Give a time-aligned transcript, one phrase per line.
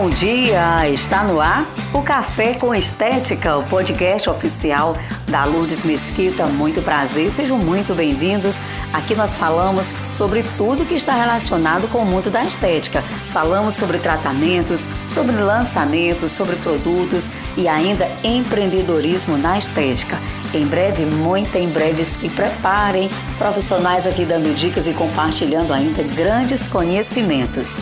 [0.00, 0.88] bom dia!
[0.88, 4.96] Está no ar o Café com Estética, o podcast oficial
[5.26, 6.46] da Lourdes Mesquita.
[6.46, 8.54] Muito prazer, sejam muito bem-vindos.
[8.92, 13.02] Aqui nós falamos sobre tudo que está relacionado com o mundo da estética.
[13.32, 20.16] Falamos sobre tratamentos, sobre lançamentos, sobre produtos e ainda empreendedorismo na estética.
[20.54, 26.68] Em breve, muito em breve, se preparem, profissionais aqui dando dicas e compartilhando ainda grandes
[26.68, 27.76] conhecimentos.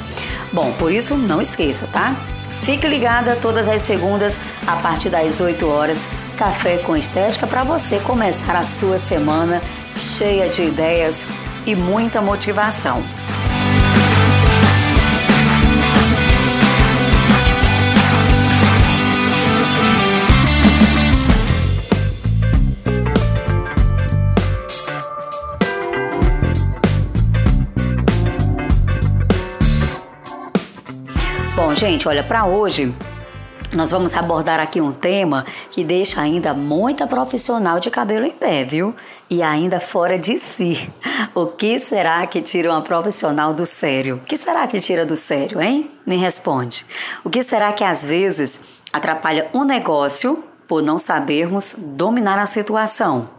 [0.53, 2.17] Bom, por isso não esqueça, tá?
[2.63, 4.35] Fique ligada todas as segundas
[4.67, 9.63] a partir das 8 horas, Café com Estética, para você começar a sua semana
[9.95, 11.27] cheia de ideias
[11.65, 13.03] e muita motivação.
[31.77, 32.95] Gente, olha, para hoje
[33.73, 38.65] nós vamos abordar aqui um tema que deixa ainda muita profissional de cabelo em pé,
[38.65, 38.95] viu?
[39.29, 40.91] E ainda fora de si.
[41.35, 44.17] O que será que tira uma profissional do sério?
[44.17, 45.91] O que será que tira do sério, hein?
[46.07, 46.87] Me responde.
[47.23, 53.36] O que será que às vezes atrapalha um negócio por não sabermos dominar a situação?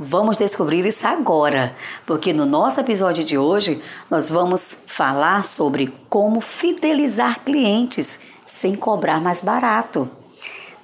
[0.00, 1.74] Vamos descobrir isso agora,
[2.06, 9.20] porque no nosso episódio de hoje nós vamos falar sobre como fidelizar clientes sem cobrar
[9.20, 10.08] mais barato.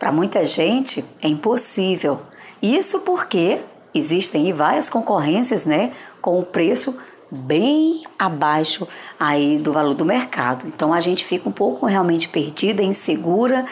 [0.01, 2.23] Para muita gente é impossível.
[2.61, 3.61] Isso porque
[3.95, 6.99] existem várias concorrências, né, com o preço
[7.31, 8.87] bem abaixo
[9.19, 10.67] aí do valor do mercado.
[10.67, 13.65] Então a gente fica um pouco realmente perdida, insegura,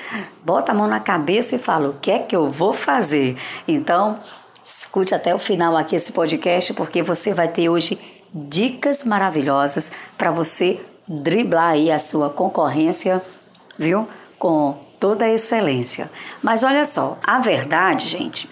[0.45, 3.37] bota a mão na cabeça e fala: "O que é que eu vou fazer?".
[3.67, 4.21] Então,
[4.65, 7.99] Escute até o final aqui esse podcast, porque você vai ter hoje
[8.33, 13.21] dicas maravilhosas para você driblar aí a sua concorrência,
[13.77, 14.09] viu?
[14.39, 16.11] Com toda a excelência.
[16.41, 18.49] Mas olha só, a verdade, gente,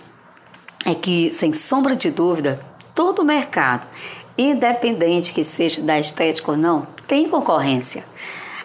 [0.84, 2.60] é que, sem sombra de dúvida,
[2.94, 3.86] todo mercado,
[4.36, 8.04] independente que seja da estética ou não, tem concorrência.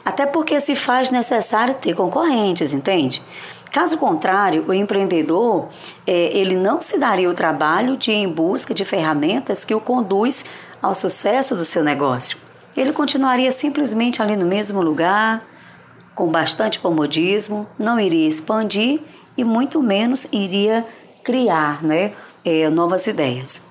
[0.03, 3.21] Até porque se faz necessário ter concorrentes, entende?
[3.75, 5.67] Caso contrário, o empreendedor
[6.07, 9.81] é, ele não se daria o trabalho de ir em busca de ferramentas que o
[9.81, 10.45] conduz
[10.81, 12.37] ao sucesso do seu negócio.
[12.73, 15.45] Ele continuaria simplesmente ali no mesmo lugar,
[16.15, 19.01] com bastante comodismo, não iria expandir
[19.35, 20.85] e muito menos iria
[21.21, 22.13] criar né,
[22.45, 23.61] é, novas ideias.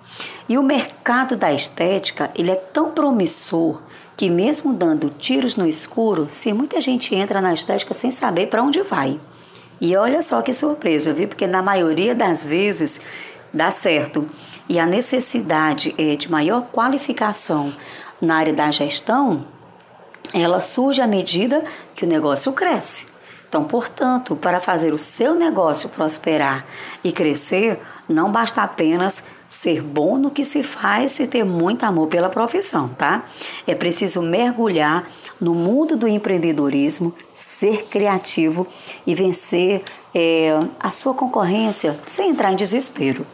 [0.47, 3.81] E o mercado da estética ele é tão promissor
[4.19, 8.63] que mesmo dando tiros no escuro, se muita gente entra na estética sem saber para
[8.63, 9.19] onde vai.
[9.81, 11.29] E olha só que surpresa, viu?
[11.29, 13.01] Porque na maioria das vezes
[13.53, 14.29] dá certo.
[14.69, 17.73] E a necessidade é, de maior qualificação
[18.21, 19.47] na área da gestão,
[20.33, 21.65] ela surge à medida
[21.95, 23.07] que o negócio cresce.
[23.49, 26.65] Então, portanto, para fazer o seu negócio prosperar
[27.05, 29.25] e crescer, não basta apenas
[29.55, 33.25] ser bom no que se faz e ter muito amor pela profissão, tá?
[33.65, 35.09] É preciso mergulhar
[35.41, 38.67] no mundo do empreendedorismo, ser criativo
[39.07, 43.25] e vencer é, a sua concorrência sem entrar em desespero.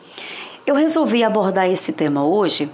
[0.66, 2.70] Eu resolvi abordar esse tema hoje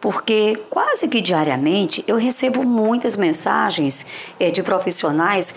[0.00, 4.06] porque quase que diariamente eu recebo muitas mensagens
[4.40, 5.54] é, de profissionais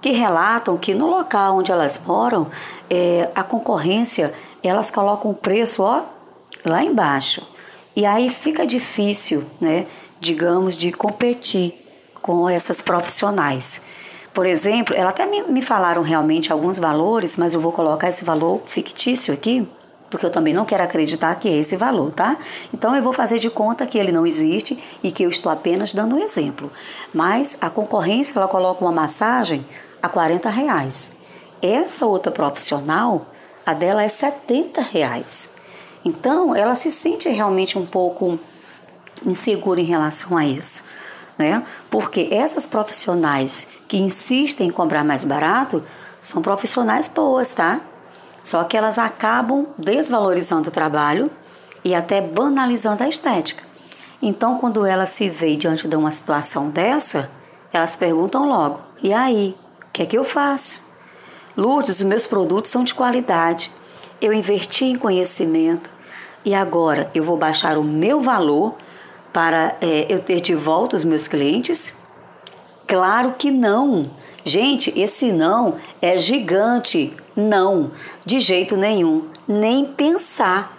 [0.00, 2.46] que relatam que no local onde elas moram,
[2.88, 4.32] é, a concorrência,
[4.62, 6.02] elas colocam o preço, ó,
[6.64, 7.46] lá embaixo.
[7.94, 9.86] E aí fica difícil, né,
[10.20, 11.74] digamos, de competir
[12.22, 13.82] com essas profissionais.
[14.32, 18.24] Por exemplo, ela até me, me falaram realmente alguns valores, mas eu vou colocar esse
[18.24, 19.66] valor fictício aqui,
[20.08, 22.36] porque eu também não quero acreditar que é esse valor, tá?
[22.72, 25.92] Então eu vou fazer de conta que ele não existe e que eu estou apenas
[25.92, 26.70] dando um exemplo.
[27.12, 29.64] Mas a concorrência ela coloca uma massagem
[30.02, 31.16] a 40 reais.
[31.60, 33.26] Essa outra profissional,
[33.66, 35.50] a dela é 70 reais.
[36.04, 38.38] Então, ela se sente realmente um pouco
[39.24, 40.84] insegura em relação a isso,
[41.38, 41.64] né?
[41.90, 45.84] Porque essas profissionais que insistem em comprar mais barato
[46.22, 47.80] são profissionais boas, tá?
[48.42, 51.30] Só que elas acabam desvalorizando o trabalho
[51.84, 53.62] e até banalizando a estética.
[54.22, 57.30] Então, quando ela se vê diante de uma situação dessa,
[57.72, 59.56] elas perguntam logo: e aí,
[59.86, 60.82] o que é que eu faço?
[61.56, 63.70] Lourdes, os meus produtos são de qualidade
[64.20, 65.88] eu investi em conhecimento
[66.44, 68.74] e agora eu vou baixar o meu valor
[69.32, 71.94] para é, eu ter de volta os meus clientes?
[72.86, 74.10] Claro que não.
[74.44, 77.14] Gente, esse não é gigante.
[77.36, 77.92] Não,
[78.24, 79.28] de jeito nenhum.
[79.46, 80.76] Nem pensar.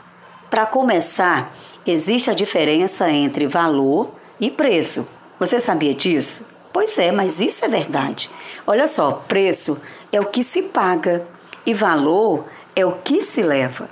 [0.50, 1.56] Para começar,
[1.86, 5.08] existe a diferença entre valor e preço.
[5.40, 6.46] Você sabia disso?
[6.74, 8.30] Pois é, mas isso é verdade.
[8.68, 9.80] Olha só, preço
[10.12, 11.26] é o que se paga
[11.66, 12.46] e valor
[12.76, 13.90] é o que se leva.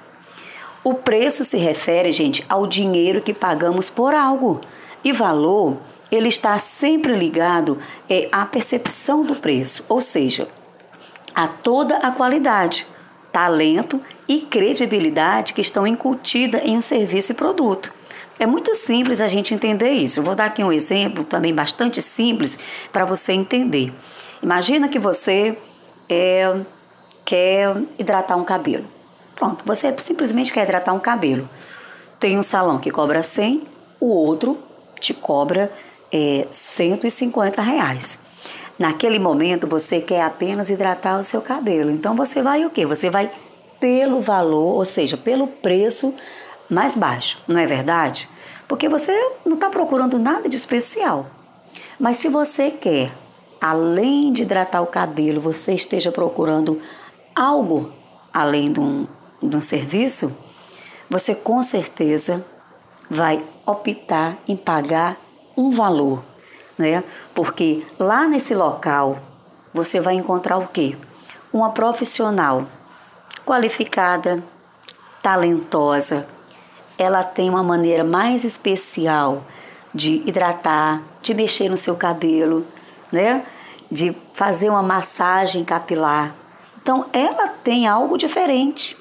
[0.84, 4.62] O preço se refere, gente, ao dinheiro que pagamos por algo.
[5.04, 5.78] E valor,
[6.12, 7.80] ele está sempre ligado
[8.10, 10.48] é, à percepção do preço, ou seja,
[11.36, 12.86] a toda a qualidade,
[13.32, 17.94] talento e credibilidade que estão incutidas em um serviço e produto.
[18.40, 20.20] É muito simples a gente entender isso.
[20.20, 22.58] Eu vou dar aqui um exemplo também bastante simples
[22.92, 23.94] para você entender.
[24.42, 25.58] Imagina que você
[26.08, 26.62] é,
[27.30, 28.86] quer hidratar um cabelo.
[29.36, 31.48] Pronto, você simplesmente quer hidratar um cabelo.
[32.20, 33.66] Tem um salão que cobra 100,
[34.00, 34.58] o outro
[35.00, 35.72] te cobra
[36.12, 38.18] é, 150 reais.
[38.80, 41.92] Naquele momento você quer apenas hidratar o seu cabelo.
[41.92, 42.84] Então você vai o quê?
[42.84, 43.30] Você vai
[43.80, 46.16] pelo valor, ou seja, pelo preço
[46.68, 48.28] mais baixo, não é verdade?
[48.68, 49.14] Porque você
[49.46, 51.28] não está procurando nada de especial.
[52.00, 53.12] Mas se você quer,
[53.62, 56.82] além de hidratar o cabelo, você esteja procurando
[57.40, 57.94] algo
[58.34, 59.08] além de um,
[59.42, 60.38] de um serviço,
[61.10, 62.46] você com certeza
[63.10, 65.18] vai optar em pagar
[65.56, 66.24] um valor,
[66.78, 67.04] né?
[67.34, 69.20] Porque lá nesse local
[69.74, 70.98] você vai encontrar o quê?
[71.52, 72.68] Uma profissional
[73.46, 74.44] qualificada,
[75.24, 76.28] talentosa,
[76.98, 79.44] ela tem uma maneira mais especial
[79.94, 82.66] de hidratar, de mexer no seu cabelo,
[83.12, 83.46] né?
[83.92, 86.36] De fazer uma massagem capilar.
[86.82, 88.98] Então, ela tem algo diferente.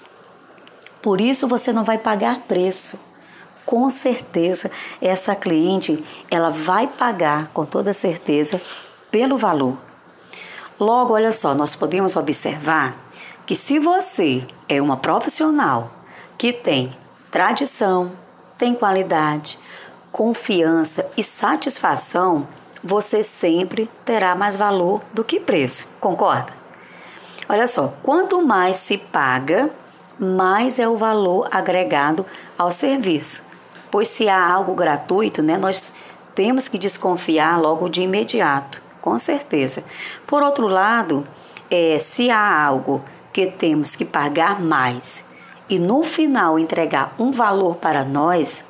[1.02, 2.98] Por isso você não vai pagar preço.
[3.64, 4.70] Com certeza,
[5.00, 8.60] essa cliente, ela vai pagar com toda certeza
[9.10, 9.76] pelo valor.
[10.78, 12.96] Logo, olha só, nós podemos observar
[13.44, 15.90] que se você é uma profissional
[16.36, 16.92] que tem
[17.30, 18.12] tradição,
[18.56, 19.58] tem qualidade,
[20.12, 22.46] confiança e satisfação,
[22.82, 25.88] você sempre terá mais valor do que preço.
[26.00, 26.57] Concorda?
[27.48, 29.70] Olha só, quanto mais se paga,
[30.18, 32.26] mais é o valor agregado
[32.58, 33.42] ao serviço.
[33.90, 35.94] Pois se há algo gratuito, né, nós
[36.34, 39.82] temos que desconfiar logo de imediato, com certeza.
[40.26, 41.26] Por outro lado,
[41.70, 43.02] é, se há algo
[43.32, 45.24] que temos que pagar mais
[45.68, 48.66] e no final entregar um valor para nós,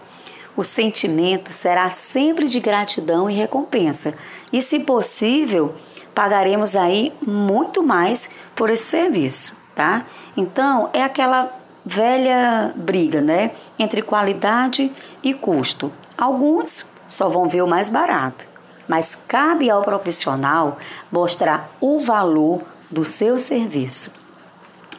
[0.57, 4.15] o sentimento será sempre de gratidão e recompensa.
[4.53, 5.75] E se possível,
[6.19, 10.05] pagaremos aí muito mais por esse serviço, tá?
[10.37, 11.57] Então, é aquela
[11.87, 14.91] velha briga, né, entre qualidade
[15.23, 15.93] e custo.
[16.17, 18.49] Alguns só vão ver o mais barato,
[18.89, 20.79] mas cabe ao profissional
[21.09, 24.13] mostrar o valor do seu serviço.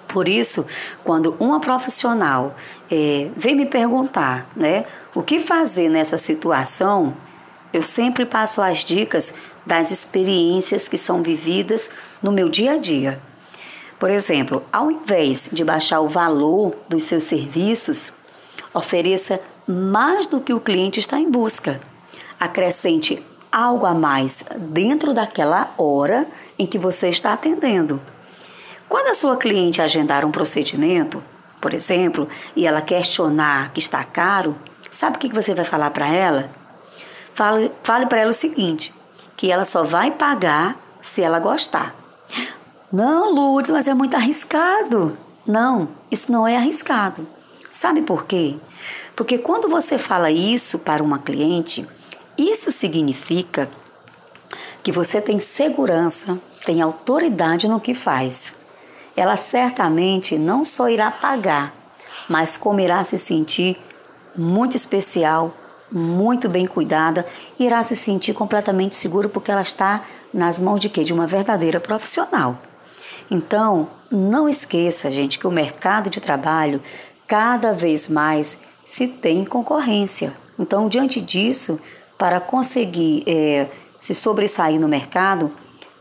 [0.07, 0.66] Por isso,
[1.04, 2.56] quando uma profissional
[2.89, 7.13] é, vem me perguntar né, o que fazer nessa situação,
[7.74, 9.33] eu sempre passo as dicas
[9.66, 11.90] das experiências que são vividas
[12.22, 13.20] no meu dia a dia.
[14.00, 18.14] Por exemplo, ao invés de baixar o valor dos seus serviços,
[18.74, 21.82] ofereça mais do que o cliente está em busca.
[22.40, 23.22] Acrescente
[23.52, 26.28] algo a mais dentro daquela hora
[26.58, 28.02] em que você está atendendo.
[28.88, 31.22] Quando a sua cliente agendar um procedimento,
[31.60, 34.56] por exemplo, e ela questionar que está caro,
[34.90, 36.50] sabe o que você vai falar para ela?
[37.36, 38.94] Fale, fale para ela o seguinte:
[39.40, 41.96] que ela só vai pagar se ela gostar.
[42.92, 45.18] Não, Lourdes, mas é muito arriscado.
[45.48, 47.26] Não, isso não é arriscado.
[47.72, 48.58] Sabe por quê?
[49.16, 51.88] Porque quando você fala isso para uma cliente,
[52.38, 53.69] isso significa
[54.84, 58.60] que você tem segurança, tem autoridade no que faz
[59.19, 61.74] ela certamente não só irá pagar,
[62.30, 63.78] mas como irá se sentir
[64.34, 65.54] muito especial,
[65.92, 67.26] muito bem cuidada,
[67.60, 70.04] irá se sentir completamente segura porque ela está
[70.34, 71.04] nas mãos de quê?
[71.04, 72.58] De uma verdadeira profissional.
[73.30, 76.81] Então, não esqueça, gente, que o mercado de trabalho
[77.28, 80.34] cada vez mais se tem concorrência.
[80.58, 81.80] Então, diante disso,
[82.18, 83.68] para conseguir é,
[84.02, 85.52] se sobressair no mercado,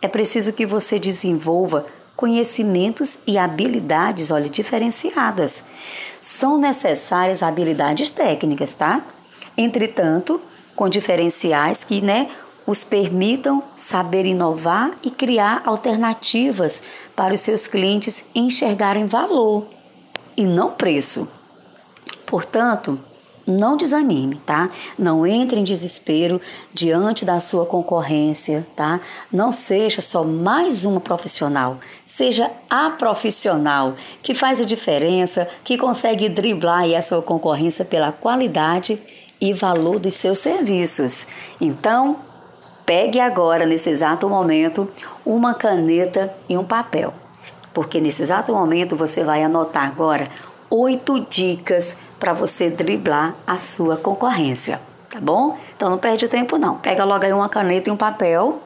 [0.00, 5.64] é preciso que você desenvolva conhecimentos e habilidades, olha, diferenciadas.
[6.20, 9.04] São necessárias habilidades técnicas, tá?
[9.58, 10.40] Entretanto,
[10.76, 12.30] com diferenciais que, né,
[12.64, 16.82] os permitam saber inovar e criar alternativas
[17.16, 19.66] para os seus clientes enxergarem valor
[20.36, 21.26] e não preço.
[22.24, 23.00] Portanto,
[23.46, 24.70] não desanime, tá?
[24.98, 26.38] Não entre em desespero
[26.72, 29.00] diante da sua concorrência, tá?
[29.32, 36.28] Não seja só mais uma profissional, seja a profissional que faz a diferença, que consegue
[36.28, 39.02] driblar a sua concorrência pela qualidade
[39.40, 41.26] e valor dos seus serviços.
[41.60, 42.18] Então,
[42.84, 44.88] pegue agora, nesse exato momento,
[45.24, 47.12] uma caneta e um papel.
[47.72, 50.28] Porque nesse exato momento você vai anotar agora
[50.70, 55.56] oito dicas para você driblar a sua concorrência, tá bom?
[55.76, 56.76] Então não perde tempo não.
[56.78, 58.60] Pega logo aí uma caneta e um papel,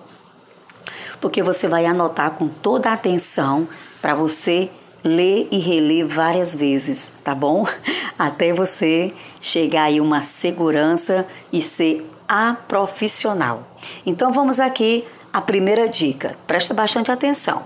[1.21, 3.69] porque você vai anotar com toda a atenção
[4.01, 4.71] para você
[5.05, 7.67] ler e reler várias vezes, tá bom?
[8.19, 13.67] Até você chegar aí uma segurança e ser a profissional.
[14.07, 16.37] Então vamos aqui a primeira dica.
[16.47, 17.65] Presta bastante atenção.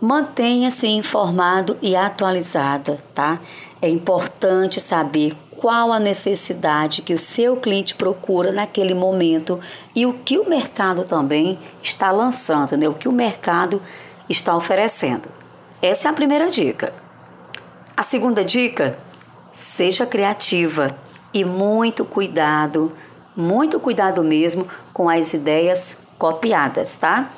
[0.00, 3.40] Mantenha-se informado e atualizada, tá?
[3.80, 9.58] É importante saber qual a necessidade que o seu cliente procura naquele momento
[9.94, 12.88] e o que o mercado também está lançando, né?
[12.88, 13.80] O que o mercado
[14.28, 15.28] está oferecendo.
[15.86, 16.92] Essa é a primeira dica.
[17.96, 18.98] A segunda dica:
[19.54, 20.98] seja criativa
[21.32, 22.90] e muito cuidado,
[23.36, 27.30] muito cuidado mesmo com as ideias copiadas, tá?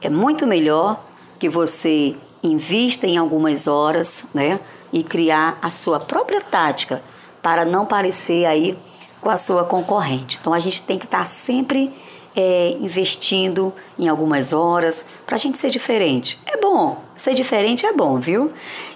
[0.00, 1.04] É muito melhor
[1.40, 4.60] que você invista em algumas horas, né,
[4.92, 7.02] e criar a sua própria tática
[7.42, 8.78] para não parecer aí
[9.20, 10.38] com a sua concorrente.
[10.40, 11.92] Então a gente tem que estar sempre
[12.34, 16.38] é, investindo em algumas horas para a gente ser diferente.
[16.46, 18.50] É bom, ser diferente é bom, viu?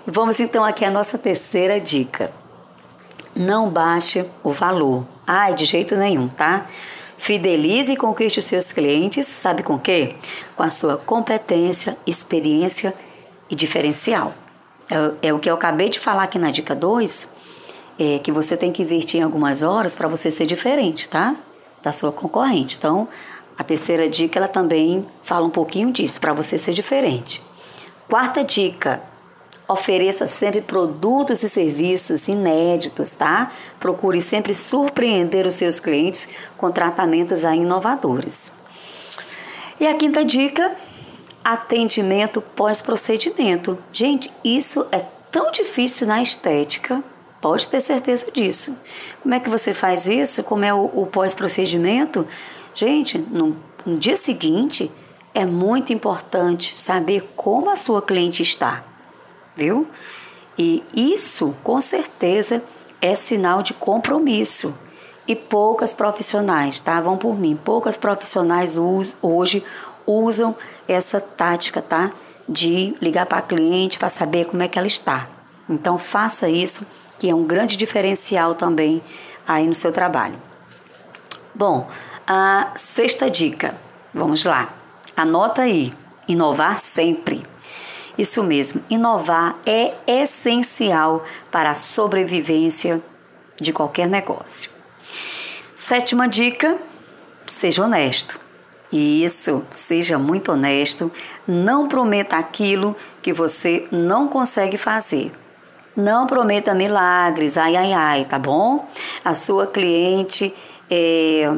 [0.04, 2.32] Vamos então aqui a nossa terceira dica.
[3.36, 5.06] Não baixe o valor.
[5.24, 6.66] Ai, de jeito nenhum, tá?
[7.16, 10.16] Fidelize e conquiste os seus clientes, sabe com quê?
[10.56, 12.92] Com a sua competência, experiência
[13.48, 14.34] e diferencial.
[14.90, 17.28] É, é o que eu acabei de falar aqui na dica 2,
[17.96, 21.36] é que você tem que investir em algumas horas para você ser diferente, tá?
[21.80, 22.76] Da sua concorrente.
[22.76, 23.06] Então,
[23.56, 27.40] a terceira dica ela também fala um pouquinho disso, para você ser diferente.
[28.08, 29.02] Quarta dica:
[29.68, 33.50] Ofereça sempre produtos e serviços inéditos, tá?
[33.80, 38.52] Procure sempre surpreender os seus clientes com tratamentos inovadores.
[39.80, 40.72] E a quinta dica,
[41.44, 43.76] atendimento pós-procedimento.
[43.92, 47.02] Gente, isso é tão difícil na estética,
[47.40, 48.78] pode ter certeza disso.
[49.20, 50.44] Como é que você faz isso?
[50.44, 52.26] Como é o, o pós-procedimento?
[52.72, 54.92] Gente, no, no dia seguinte
[55.36, 58.82] é muito importante saber como a sua cliente está
[59.56, 59.88] viu?
[60.58, 62.62] E isso, com certeza,
[63.00, 64.76] é sinal de compromisso.
[65.26, 67.00] E poucas profissionais, tá?
[67.00, 67.56] Vão por mim.
[67.56, 69.64] Poucas profissionais hoje
[70.06, 70.54] usam
[70.86, 72.12] essa tática, tá?
[72.48, 75.28] De ligar para a cliente para saber como é que ela está.
[75.68, 76.86] Então faça isso,
[77.18, 79.02] que é um grande diferencial também
[79.48, 80.36] aí no seu trabalho.
[81.52, 81.88] Bom,
[82.24, 83.74] a sexta dica.
[84.14, 84.75] Vamos lá.
[85.16, 85.92] Anota aí.
[86.28, 87.46] Inovar sempre.
[88.18, 93.02] Isso mesmo, inovar é essencial para a sobrevivência
[93.60, 94.70] de qualquer negócio.
[95.74, 96.78] Sétima dica:
[97.46, 98.40] seja honesto.
[98.90, 101.12] Isso, seja muito honesto.
[101.46, 105.32] Não prometa aquilo que você não consegue fazer.
[105.94, 108.88] Não prometa milagres, ai, ai, ai, tá bom?
[109.24, 110.54] A sua cliente,
[110.90, 111.50] é...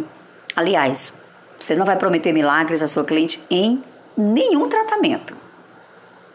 [0.54, 1.17] aliás,
[1.58, 3.82] você não vai prometer milagres à sua cliente em
[4.16, 5.48] nenhum tratamento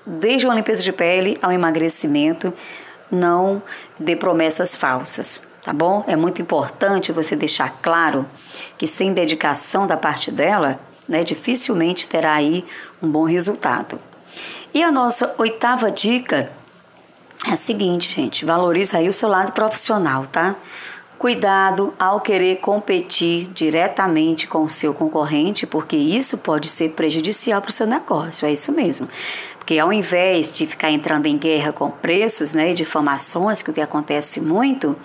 [0.06, 2.54] desde uma limpeza de pele ao emagrecimento,
[3.10, 3.62] não
[4.00, 6.04] dê promessas falsas, tá bom?
[6.08, 8.26] É muito importante você deixar claro
[8.78, 12.66] que sem dedicação da parte dela, né, dificilmente terá aí
[13.02, 14.00] um bom resultado.
[14.74, 16.52] E a nossa oitava dica
[17.46, 20.56] é a seguinte, gente, valorize aí o seu lado profissional, tá?
[21.24, 27.70] Cuidado ao querer competir diretamente com o seu concorrente, porque isso pode ser prejudicial para
[27.70, 29.08] o seu negócio, é isso mesmo.
[29.58, 33.72] Porque ao invés de ficar entrando em guerra com preços né, e difamações, que é
[33.72, 34.98] o que acontece muito,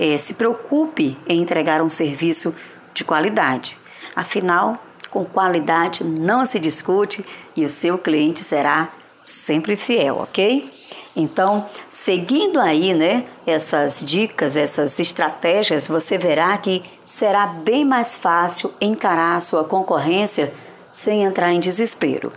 [0.00, 2.52] é, se preocupe em entregar um serviço
[2.92, 3.78] de qualidade.
[4.16, 8.88] Afinal, com qualidade não se discute e o seu cliente será
[9.22, 10.72] sempre fiel, ok?
[11.14, 18.72] Então, seguindo aí, né, essas dicas, essas estratégias, você verá que será bem mais fácil
[18.80, 20.52] encarar a sua concorrência
[20.90, 22.32] sem entrar em desespero.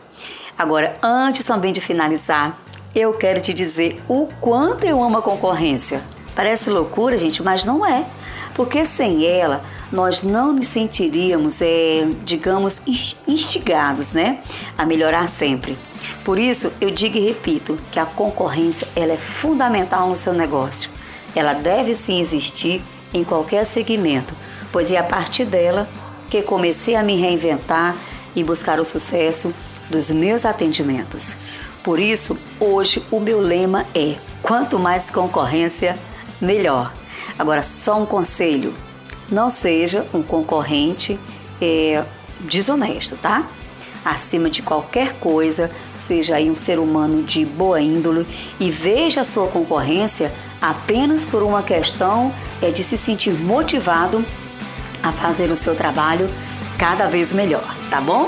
[0.57, 2.57] Agora, antes também de finalizar,
[2.93, 6.01] eu quero te dizer o quanto eu amo a concorrência.
[6.33, 8.05] Parece loucura, gente, mas não é.
[8.53, 12.81] Porque sem ela, nós não nos sentiríamos, é, digamos,
[13.27, 14.39] instigados né,
[14.77, 15.77] a melhorar sempre.
[16.25, 20.89] Por isso, eu digo e repito que a concorrência ela é fundamental no seu negócio.
[21.35, 22.81] Ela deve sim existir
[23.13, 24.33] em qualquer segmento,
[24.71, 25.87] pois é a partir dela
[26.27, 27.95] que comecei a me reinventar
[28.35, 29.53] e buscar o sucesso
[29.87, 31.35] dos meus atendimentos.
[31.83, 35.95] Por isso, hoje o meu lema é: quanto mais concorrência,
[36.41, 36.91] melhor.
[37.37, 38.73] Agora, só um conselho:
[39.29, 41.19] não seja um concorrente
[41.61, 42.03] é,
[42.39, 43.47] desonesto, tá?
[44.05, 45.71] Acima de qualquer coisa,
[46.07, 48.27] seja aí um ser humano de boa índole
[48.59, 50.31] e veja a sua concorrência
[50.61, 52.31] apenas por uma questão
[52.61, 54.23] é de se sentir motivado
[55.01, 56.29] a fazer o seu trabalho
[56.77, 58.27] cada vez melhor, tá bom?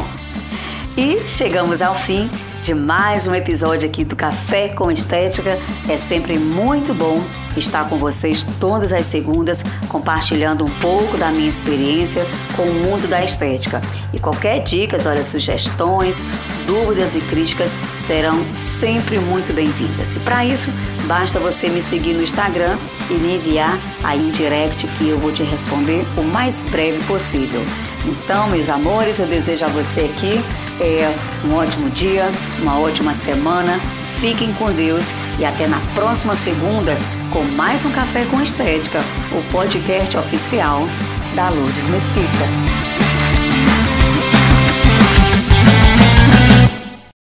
[0.98, 2.28] E chegamos ao fim
[2.68, 5.58] de mais um episódio aqui do Café com Estética.
[5.88, 7.24] É sempre muito bom
[7.56, 13.08] estar com vocês todas as segundas, compartilhando um pouco da minha experiência com o mundo
[13.08, 13.82] da estética.
[14.12, 16.26] E qualquer dicas, olha, sugestões,
[16.66, 20.18] dúvidas e críticas serão sempre muito bem-vindas.
[20.18, 20.70] E para isso,
[21.06, 22.78] basta você me seguir no Instagram
[23.10, 27.64] e me enviar aí um direct que eu vou te responder o mais breve possível.
[28.06, 31.14] Então, meus amores, eu desejo a você aqui é,
[31.46, 32.30] um ótimo dia,
[32.62, 33.80] uma ótima semana.
[34.20, 35.06] Fiquem com Deus
[35.40, 36.98] e até na próxima segunda
[37.32, 39.00] com mais um Café com Estética,
[39.32, 40.88] o podcast oficial
[41.36, 42.87] da Lourdes Mesquita.